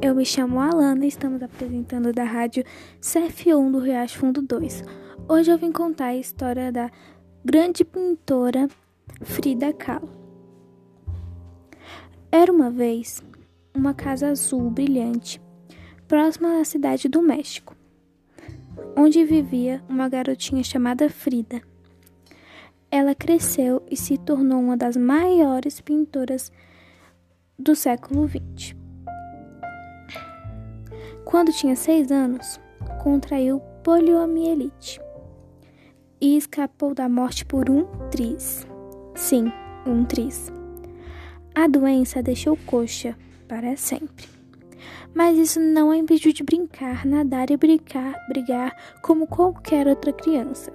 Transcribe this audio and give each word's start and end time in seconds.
eu 0.00 0.14
me 0.14 0.24
chamo 0.24 0.60
Alana 0.60 1.04
e 1.04 1.08
estamos 1.08 1.42
apresentando 1.42 2.12
da 2.12 2.22
rádio 2.22 2.64
CF1 3.00 3.72
do 3.72 3.80
Riacho 3.80 4.18
Fundo 4.18 4.40
2. 4.40 4.84
Hoje 5.28 5.50
eu 5.50 5.58
vim 5.58 5.72
contar 5.72 6.06
a 6.06 6.16
história 6.16 6.70
da 6.70 6.90
grande 7.44 7.84
pintora 7.84 8.68
Frida 9.22 9.72
Kahlo. 9.72 10.08
Era 12.30 12.52
uma 12.52 12.70
vez 12.70 13.22
uma 13.74 13.92
casa 13.92 14.28
azul 14.28 14.70
brilhante, 14.70 15.40
próxima 16.06 16.60
à 16.60 16.64
cidade 16.64 17.08
do 17.08 17.20
México, 17.20 17.76
onde 18.96 19.24
vivia 19.24 19.82
uma 19.88 20.08
garotinha 20.08 20.62
chamada 20.62 21.10
Frida. 21.10 21.60
Ela 22.90 23.14
cresceu 23.14 23.82
e 23.90 23.96
se 23.96 24.16
tornou 24.16 24.60
uma 24.60 24.76
das 24.76 24.96
maiores 24.96 25.80
pintoras 25.80 26.52
do 27.58 27.74
século 27.74 28.28
XX. 28.28 28.77
Quando 31.28 31.52
tinha 31.52 31.76
seis 31.76 32.10
anos, 32.10 32.58
contraiu 33.02 33.60
poliomielite 33.84 34.98
e 36.18 36.38
escapou 36.38 36.94
da 36.94 37.06
morte 37.06 37.44
por 37.44 37.68
um 37.68 37.84
tris. 38.10 38.66
Sim, 39.14 39.52
um 39.86 40.06
tris. 40.06 40.50
A 41.54 41.68
doença 41.68 42.22
deixou 42.22 42.56
coxa 42.64 43.14
para 43.46 43.76
sempre. 43.76 44.26
Mas 45.12 45.36
isso 45.36 45.60
não 45.60 45.90
a 45.90 45.98
impediu 45.98 46.32
de 46.32 46.42
brincar, 46.42 47.04
nadar 47.04 47.50
e 47.50 47.58
brincar, 47.58 48.14
brigar 48.26 48.74
como 49.02 49.26
qualquer 49.26 49.86
outra 49.86 50.14
criança. 50.14 50.72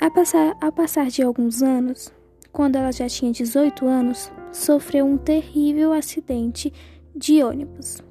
A 0.00 0.10
passar, 0.10 0.56
ao 0.60 0.72
passar 0.72 1.06
de 1.06 1.22
alguns 1.22 1.62
anos, 1.62 2.12
quando 2.50 2.74
ela 2.74 2.90
já 2.90 3.08
tinha 3.08 3.30
18 3.30 3.86
anos, 3.86 4.32
sofreu 4.50 5.06
um 5.06 5.16
terrível 5.16 5.92
acidente 5.92 6.72
de 7.14 7.42
ônibus. 7.42 8.02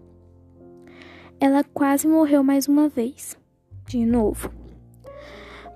Ela 1.39 1.63
quase 1.63 2.07
morreu 2.07 2.43
mais 2.43 2.67
uma 2.67 2.89
vez, 2.89 3.37
de 3.87 4.05
novo. 4.05 4.51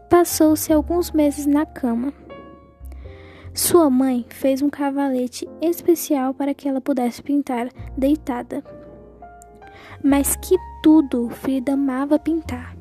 Passou-se 0.10 0.72
alguns 0.72 1.12
meses 1.12 1.46
na 1.46 1.66
cama. 1.66 2.14
Sua 3.54 3.90
mãe 3.90 4.26
fez 4.30 4.62
um 4.62 4.70
cavalete 4.70 5.48
especial 5.62 6.34
para 6.34 6.54
que 6.54 6.68
ela 6.68 6.82
pudesse 6.82 7.22
pintar 7.22 7.70
deitada. 7.98 8.64
Mas 10.04 10.36
que 10.36 10.58
tudo 10.82 11.30
Frida 11.30 11.74
amava 11.74 12.20
pintar. 12.20 12.76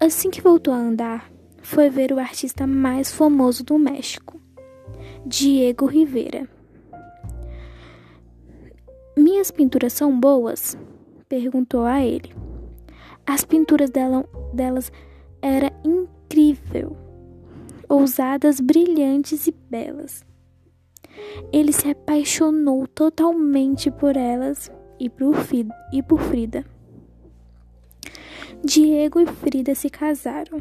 Assim 0.00 0.30
que 0.30 0.40
voltou 0.40 0.72
a 0.72 0.78
andar, 0.78 1.30
foi 1.62 1.88
ver 1.88 2.12
o 2.12 2.18
artista 2.18 2.66
mais 2.66 3.12
famoso 3.12 3.64
do 3.64 3.78
México, 3.78 4.40
Diego 5.26 5.86
Rivera. 5.86 6.48
Minhas 9.16 9.50
pinturas 9.50 9.92
são 9.92 10.18
boas? 10.18 10.76
perguntou 11.28 11.84
a 11.84 12.04
ele. 12.04 12.34
As 13.26 13.44
pinturas 13.44 13.90
dela, 13.90 14.24
delas 14.52 14.92
eram 15.40 15.70
incrível, 15.84 16.96
ousadas, 17.88 18.60
brilhantes 18.60 19.46
e 19.46 19.52
belas. 19.52 20.24
Ele 21.52 21.72
se 21.72 21.88
apaixonou 21.88 22.86
totalmente 22.86 23.90
por 23.90 24.16
elas 24.16 24.70
e 24.98 25.08
por, 25.08 25.34
e 25.92 26.02
por 26.02 26.20
Frida. 26.20 26.64
Diego 28.64 29.20
e 29.20 29.26
Frida 29.26 29.74
se 29.74 29.88
casaram. 29.90 30.60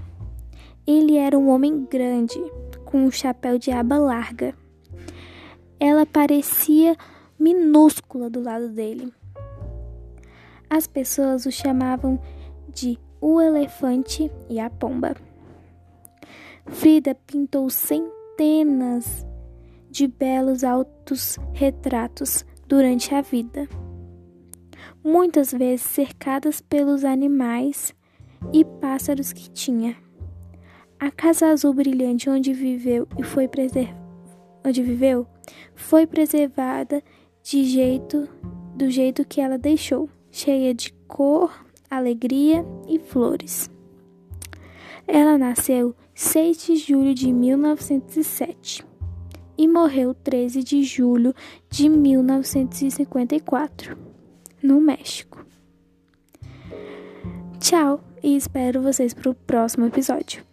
Ele 0.85 1.17
era 1.17 1.37
um 1.37 1.49
homem 1.49 1.85
grande, 1.89 2.39
com 2.85 3.05
um 3.05 3.11
chapéu 3.11 3.57
de 3.57 3.71
aba 3.71 3.97
larga. 3.97 4.53
Ela 5.79 6.05
parecia 6.05 6.95
minúscula 7.39 8.29
do 8.29 8.41
lado 8.41 8.69
dele. 8.69 9.13
As 10.69 10.87
pessoas 10.87 11.45
o 11.45 11.51
chamavam 11.51 12.19
de 12.69 12.97
o 13.21 13.39
elefante 13.39 14.31
e 14.49 14.59
a 14.59 14.69
pomba. 14.69 15.15
Frida 16.65 17.15
pintou 17.15 17.69
centenas 17.69 19.25
de 19.89 20.07
belos 20.07 20.63
altos 20.63 21.37
retratos 21.53 22.45
durante 22.67 23.13
a 23.13 23.21
vida, 23.21 23.67
muitas 25.03 25.51
vezes 25.51 25.85
cercadas 25.85 26.61
pelos 26.61 27.05
animais 27.05 27.93
e 28.51 28.65
pássaros 28.65 29.31
que 29.31 29.49
tinha. 29.51 29.95
A 30.99 31.11
casa 31.11 31.47
azul 31.47 31.73
brilhante 31.73 32.29
onde 32.29 32.53
viveu 32.53 33.07
e 33.19 33.23
foi 33.23 33.47
preser... 33.47 33.93
onde 34.65 34.81
viveu 34.81 35.27
foi 35.75 36.07
preservada 36.07 37.03
de 37.43 37.65
jeito 37.65 38.27
do 38.75 38.89
jeito 38.89 39.23
que 39.25 39.41
ela 39.41 39.57
deixou, 39.57 40.09
cheia 40.31 40.73
de 40.73 40.93
cor, 41.07 41.53
alegria 41.89 42.65
e 42.87 42.97
flores. 42.97 43.69
Ela 45.05 45.37
nasceu 45.37 45.93
6 46.15 46.65
de 46.65 46.77
julho 46.77 47.13
de 47.13 47.29
1907 47.31 48.85
e 49.57 49.67
morreu 49.67 50.13
13 50.13 50.63
de 50.63 50.81
julho 50.83 51.35
de 51.69 51.89
1954, 51.89 53.97
no 54.61 54.79
México. 54.79 55.45
Tchau 57.59 58.01
e 58.23 58.35
espero 58.35 58.81
vocês 58.81 59.13
para 59.13 59.29
o 59.29 59.35
próximo 59.35 59.85
episódio. 59.85 60.52